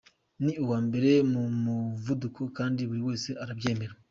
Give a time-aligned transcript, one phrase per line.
[0.43, 3.93] Ni uwa mbere ku muvuduko kandi buri wese arabyemera.